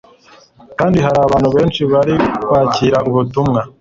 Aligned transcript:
kandi 0.79 0.97
hari 1.05 1.17
abantu 1.27 1.49
benshi 1.55 1.81
bari 1.91 2.15
kwakira 2.45 2.97
ubutumwa, 3.09 3.61